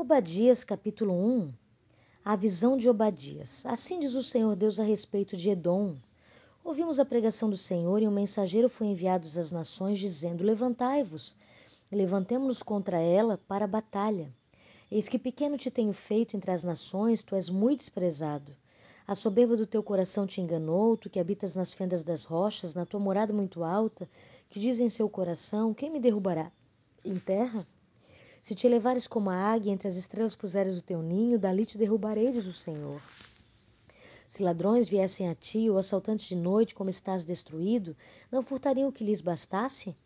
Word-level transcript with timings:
Obadias, 0.00 0.62
capítulo 0.62 1.12
1. 1.12 1.52
A 2.24 2.36
visão 2.36 2.76
de 2.76 2.88
Obadias. 2.88 3.66
Assim 3.66 3.98
diz 3.98 4.14
o 4.14 4.22
Senhor 4.22 4.54
Deus 4.54 4.78
a 4.78 4.84
respeito 4.84 5.36
de 5.36 5.50
Edom. 5.50 5.96
Ouvimos 6.62 7.00
a 7.00 7.04
pregação 7.04 7.50
do 7.50 7.56
Senhor 7.56 8.00
e 8.00 8.06
um 8.06 8.12
mensageiro 8.12 8.68
foi 8.68 8.86
enviado 8.86 9.26
às 9.26 9.50
nações, 9.50 9.98
dizendo: 9.98 10.44
Levantai-vos, 10.44 11.34
levantemo-nos 11.90 12.62
contra 12.62 13.00
ela 13.00 13.38
para 13.48 13.64
a 13.64 13.68
batalha. 13.68 14.32
Eis 14.88 15.08
que 15.08 15.18
pequeno 15.18 15.58
te 15.58 15.68
tenho 15.68 15.92
feito 15.92 16.36
entre 16.36 16.52
as 16.52 16.62
nações, 16.62 17.24
tu 17.24 17.34
és 17.34 17.50
muito 17.50 17.80
desprezado. 17.80 18.54
A 19.04 19.16
soberba 19.16 19.56
do 19.56 19.66
teu 19.66 19.82
coração 19.82 20.28
te 20.28 20.40
enganou, 20.40 20.96
tu 20.96 21.10
que 21.10 21.18
habitas 21.18 21.56
nas 21.56 21.74
fendas 21.74 22.04
das 22.04 22.22
rochas, 22.22 22.72
na 22.72 22.86
tua 22.86 23.00
morada 23.00 23.32
muito 23.32 23.64
alta, 23.64 24.08
que 24.48 24.60
diz 24.60 24.78
em 24.78 24.88
seu 24.88 25.10
coração: 25.10 25.74
Quem 25.74 25.90
me 25.90 25.98
derrubará? 25.98 26.52
Em 27.04 27.16
terra? 27.16 27.66
Se 28.40 28.54
te 28.54 28.68
levares 28.68 29.06
como 29.06 29.30
a 29.30 29.34
águia, 29.34 29.72
entre 29.72 29.88
as 29.88 29.96
estrelas 29.96 30.36
puseres 30.36 30.78
o 30.78 30.82
teu 30.82 31.02
ninho, 31.02 31.38
dali 31.38 31.66
te 31.66 31.76
derrubarei, 31.76 32.30
diz 32.30 32.46
o 32.46 32.52
Senhor. 32.52 33.00
Se 34.28 34.42
ladrões 34.42 34.88
viessem 34.88 35.28
a 35.28 35.34
ti, 35.34 35.70
ou 35.70 35.78
assaltantes 35.78 36.26
de 36.26 36.36
noite, 36.36 36.74
como 36.74 36.90
estás 36.90 37.24
destruído, 37.24 37.96
não 38.30 38.42
furtariam 38.42 38.88
o 38.88 38.92
que 38.92 39.04
lhes 39.04 39.20
bastasse? 39.20 39.96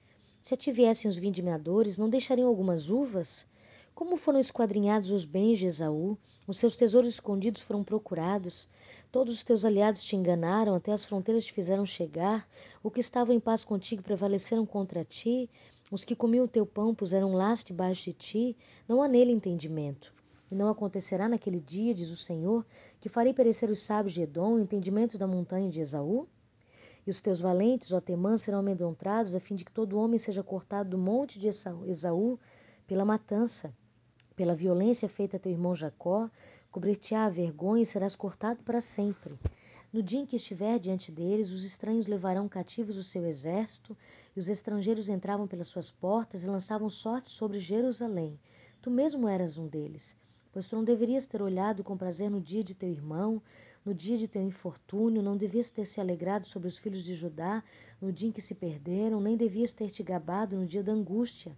Se 0.42 0.55
a 0.55 0.56
ti 0.56 0.73
viessem 0.73 1.09
os 1.09 1.16
vindimeadores, 1.16 1.98
não 1.98 2.09
deixariam 2.09 2.48
algumas 2.48 2.89
uvas? 2.89 3.47
Como 3.95 4.16
foram 4.16 4.39
esquadrinhados 4.39 5.11
os 5.11 5.25
bens 5.25 5.59
de 5.59 5.67
Esaú, 5.67 6.17
os 6.47 6.56
seus 6.56 6.77
tesouros 6.77 7.11
escondidos 7.11 7.61
foram 7.61 7.84
procurados. 7.84 8.67
Todos 9.11 9.34
os 9.34 9.45
teus 9.45 9.64
aliados 9.64 10.03
te 10.03 10.17
enganaram, 10.17 10.75
até 10.75 10.92
as 10.92 11.05
fronteiras 11.05 11.45
te 11.45 11.53
fizeram 11.53 11.84
chegar. 11.84 12.48
O 12.83 12.91
que 12.91 13.01
estavam 13.01 13.34
em 13.34 13.41
paz 13.41 13.62
contigo 13.62 14.03
prevaleceram 14.03 14.64
contra 14.64 15.05
ti. 15.05 15.51
Os 15.92 16.06
que 16.06 16.16
comiam 16.16 16.46
o 16.46 16.48
teu 16.48 16.64
pão 16.64 16.95
puseram 16.95 17.34
laço 17.34 17.66
debaixo 17.66 18.05
de 18.05 18.14
ti. 18.14 18.56
Não 18.88 19.02
há 19.02 19.09
nele 19.09 19.30
entendimento. 19.30 20.14
E 20.50 20.55
não 20.55 20.70
acontecerá 20.70 21.28
naquele 21.28 21.60
dia, 21.60 21.92
diz 21.92 22.09
o 22.09 22.16
Senhor, 22.16 22.64
que 22.98 23.11
farei 23.11 23.34
perecer 23.34 23.69
os 23.69 23.80
sábios 23.80 24.14
de 24.14 24.22
Edom, 24.22 24.55
o 24.55 24.58
entendimento 24.58 25.19
da 25.19 25.27
montanha 25.27 25.69
de 25.69 25.83
Esaú? 25.83 26.27
E 27.06 27.11
os 27.11 27.20
teus 27.20 27.41
valentes, 27.41 27.92
ó 27.92 28.00
Temã, 28.00 28.39
serão 28.39 28.61
amedrontados, 28.61 29.36
a 29.36 29.41
fim 29.41 29.55
de 29.55 29.67
que 29.67 29.70
todo 29.70 29.98
homem 29.98 30.17
seja 30.17 30.42
cortado 30.42 30.89
do 30.89 30.97
monte 30.97 31.39
de 31.39 31.48
Esaú 31.48 32.41
pela 32.86 33.05
matança. 33.05 33.70
Pela 34.34 34.55
violência 34.55 35.11
feita 35.11 35.36
a 35.36 35.41
teu 35.41 35.52
irmão 35.52 35.74
Jacó, 35.74 36.30
cobrir-te-á 36.70 37.27
a 37.27 37.28
vergonha 37.28 37.83
e 37.83 37.86
serás 37.86 38.17
cortado 38.17 38.62
para 38.62 38.80
sempre. 38.80 39.39
No 39.93 40.03
dia 40.03 40.21
em 40.21 40.25
que 40.25 40.37
estiver 40.37 40.79
diante 40.79 41.12
deles, 41.12 41.51
os 41.51 41.65
estranhos 41.65 42.07
levarão 42.07 42.48
cativos 42.48 42.97
o 42.97 43.05
seu 43.05 43.27
exército, 43.27 43.95
e 44.35 44.41
os 44.41 44.48
estrangeiros 44.48 45.11
entravam 45.11 45.47
pelas 45.47 45.67
suas 45.67 45.91
portas 45.91 46.43
e 46.43 46.48
lançavam 46.48 46.89
sorte 46.89 47.29
sobre 47.29 47.59
Jerusalém. 47.59 48.41
Tu 48.81 48.91
mesmo 48.91 49.29
eras 49.29 49.59
um 49.59 49.69
deles. 49.69 50.17
Pois 50.51 50.67
tu 50.67 50.77
não 50.77 50.83
deverias 50.83 51.27
ter 51.27 51.43
olhado 51.43 51.85
com 51.85 51.95
prazer 51.95 52.31
no 52.31 52.41
dia 52.41 52.65
de 52.65 52.75
teu 52.75 52.89
irmão, 52.89 53.43
no 53.85 53.93
dia 53.93 54.17
de 54.17 54.27
teu 54.27 54.41
infortúnio, 54.41 55.23
não 55.23 55.37
devias 55.37 55.70
ter 55.70 55.85
se 55.85 56.01
alegrado 56.01 56.47
sobre 56.47 56.69
os 56.69 56.79
filhos 56.79 57.05
de 57.05 57.15
Judá, 57.15 57.63
no 58.01 58.11
dia 58.11 58.31
em 58.31 58.33
que 58.33 58.41
se 58.41 58.55
perderam, 58.55 59.20
nem 59.20 59.37
devias 59.37 59.75
ter 59.75 59.91
te 59.91 60.03
gabado 60.03 60.57
no 60.57 60.65
dia 60.65 60.83
da 60.83 60.93
angústia. 60.93 61.55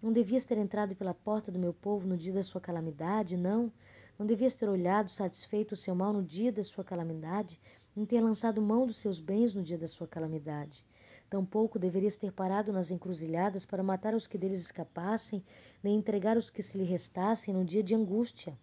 Não 0.00 0.12
devias 0.12 0.44
ter 0.44 0.58
entrado 0.58 0.94
pela 0.94 1.14
porta 1.14 1.50
do 1.50 1.58
meu 1.58 1.72
povo 1.72 2.06
no 2.06 2.16
dia 2.16 2.32
da 2.32 2.42
sua 2.44 2.60
calamidade? 2.60 3.36
Não. 3.36 3.72
Não 4.18 4.26
devias 4.26 4.54
ter 4.54 4.68
olhado 4.68 5.08
satisfeito 5.08 5.72
o 5.72 5.76
seu 5.76 5.94
mal 5.94 6.12
no 6.12 6.22
dia 6.22 6.52
da 6.52 6.62
sua 6.62 6.84
calamidade, 6.84 7.60
nem 7.94 8.04
ter 8.06 8.20
lançado 8.20 8.62
mão 8.62 8.86
dos 8.86 8.98
seus 8.98 9.18
bens 9.18 9.54
no 9.54 9.62
dia 9.62 9.78
da 9.78 9.86
sua 9.86 10.06
calamidade. 10.06 10.84
Tampouco 11.28 11.78
deverias 11.78 12.16
ter 12.16 12.30
parado 12.30 12.72
nas 12.72 12.90
encruzilhadas 12.90 13.64
para 13.64 13.82
matar 13.82 14.14
os 14.14 14.26
que 14.26 14.36
deles 14.36 14.60
escapassem, 14.60 15.42
nem 15.82 15.96
entregar 15.96 16.36
os 16.36 16.50
que 16.50 16.62
se 16.62 16.76
lhe 16.76 16.84
restassem 16.84 17.54
no 17.54 17.64
dia 17.64 17.82
de 17.82 17.94
angústia. 17.94 18.56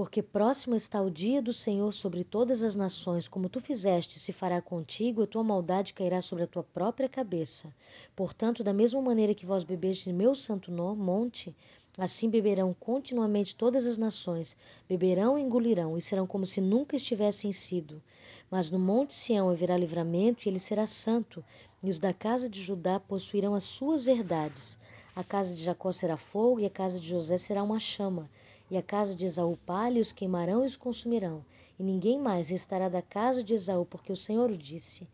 Porque 0.00 0.22
próximo 0.22 0.74
está 0.74 1.02
o 1.02 1.10
dia 1.10 1.42
do 1.42 1.52
Senhor 1.52 1.92
sobre 1.92 2.24
todas 2.24 2.62
as 2.62 2.74
nações, 2.74 3.28
como 3.28 3.50
tu 3.50 3.60
fizeste, 3.60 4.18
se 4.18 4.32
fará 4.32 4.62
contigo, 4.62 5.22
e 5.22 5.26
tua 5.26 5.44
maldade 5.44 5.92
cairá 5.92 6.22
sobre 6.22 6.44
a 6.44 6.46
tua 6.46 6.62
própria 6.62 7.06
cabeça. 7.06 7.70
Portanto, 8.16 8.64
da 8.64 8.72
mesma 8.72 9.02
maneira 9.02 9.34
que 9.34 9.44
vós 9.44 9.62
bebestes 9.62 10.10
meu 10.10 10.34
santo 10.34 10.72
monte, 10.72 11.54
assim 11.98 12.30
beberão 12.30 12.74
continuamente 12.80 13.54
todas 13.54 13.84
as 13.84 13.98
nações, 13.98 14.56
beberão 14.88 15.38
e 15.38 15.42
engolirão, 15.42 15.98
e 15.98 16.00
serão 16.00 16.26
como 16.26 16.46
se 16.46 16.62
nunca 16.62 16.96
estivessem 16.96 17.52
sido. 17.52 18.02
Mas 18.50 18.70
no 18.70 18.78
monte 18.78 19.12
Sião 19.12 19.50
haverá 19.50 19.76
livramento, 19.76 20.46
e 20.46 20.48
ele 20.48 20.58
será 20.58 20.86
santo, 20.86 21.44
e 21.82 21.90
os 21.90 21.98
da 21.98 22.14
casa 22.14 22.48
de 22.48 22.62
Judá 22.62 22.98
possuirão 22.98 23.54
as 23.54 23.64
suas 23.64 24.08
herdades. 24.08 24.78
A 25.14 25.22
casa 25.22 25.54
de 25.54 25.62
Jacó 25.62 25.92
será 25.92 26.16
fogo, 26.16 26.58
e 26.58 26.64
a 26.64 26.70
casa 26.70 26.98
de 26.98 27.06
José 27.06 27.36
será 27.36 27.62
uma 27.62 27.78
chama 27.78 28.30
e 28.70 28.76
a 28.76 28.82
casa 28.82 29.16
de 29.16 29.26
Esaú 29.26 29.56
palha, 29.66 30.00
os 30.00 30.12
queimarão 30.12 30.62
e 30.62 30.66
os 30.66 30.76
consumirão. 30.76 31.44
E 31.78 31.82
ninguém 31.82 32.18
mais 32.18 32.48
restará 32.48 32.88
da 32.88 33.02
casa 33.02 33.42
de 33.42 33.52
Esaú, 33.52 33.84
porque 33.84 34.12
o 34.12 34.16
Senhor 34.16 34.50
o 34.50 34.56
disse. 34.56 35.08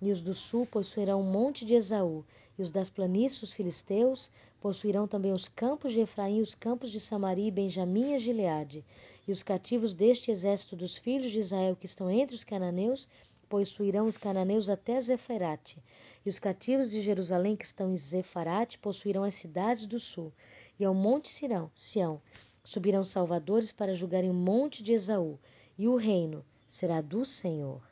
E 0.00 0.10
os 0.10 0.20
do 0.20 0.32
sul 0.32 0.66
possuirão 0.66 1.20
o 1.20 1.24
monte 1.24 1.64
de 1.64 1.74
Esaú, 1.74 2.24
e 2.58 2.62
os 2.62 2.70
das 2.70 2.88
planícies, 2.88 3.42
os 3.42 3.52
filisteus, 3.52 4.30
possuirão 4.60 5.06
também 5.06 5.32
os 5.32 5.48
campos 5.48 5.92
de 5.92 6.00
Efraim, 6.00 6.40
os 6.40 6.54
campos 6.54 6.90
de 6.90 7.00
Samaria 7.00 7.48
e 7.48 7.50
Benjamim 7.50 8.14
e 8.14 8.18
Gileade. 8.18 8.84
E 9.26 9.32
os 9.32 9.42
cativos 9.42 9.94
deste 9.94 10.30
exército 10.30 10.74
dos 10.74 10.96
filhos 10.96 11.30
de 11.30 11.40
Israel 11.40 11.76
que 11.76 11.86
estão 11.86 12.10
entre 12.10 12.34
os 12.34 12.44
cananeus, 12.44 13.08
possuirão 13.48 14.06
os 14.06 14.16
cananeus 14.16 14.70
até 14.70 14.98
Zeferate. 14.98 15.82
E 16.24 16.28
os 16.30 16.38
cativos 16.38 16.90
de 16.90 17.02
Jerusalém 17.02 17.54
que 17.54 17.66
estão 17.66 17.92
em 17.92 17.96
Zefarate 17.96 18.78
possuirão 18.78 19.24
as 19.24 19.34
cidades 19.34 19.84
do 19.84 20.00
sul. 20.00 20.32
E 20.80 20.84
ao 20.84 20.94
monte 20.94 21.28
Sirão, 21.28 21.70
Sião, 21.74 22.20
Subirão 22.64 23.02
salvadores 23.02 23.72
para 23.72 23.94
julgarem 23.94 24.30
o 24.30 24.34
monte 24.34 24.82
de 24.82 24.92
Esaú, 24.92 25.38
e 25.78 25.88
o 25.88 25.96
reino 25.96 26.44
será 26.66 27.00
do 27.00 27.24
Senhor. 27.24 27.80